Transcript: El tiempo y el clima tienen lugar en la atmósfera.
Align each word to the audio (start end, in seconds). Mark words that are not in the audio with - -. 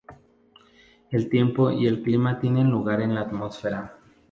El 1.11 1.29
tiempo 1.29 1.69
y 1.69 1.85
el 1.85 2.01
clima 2.01 2.39
tienen 2.39 2.71
lugar 2.71 3.01
en 3.03 3.13
la 3.13 3.21
atmósfera. 3.21 3.99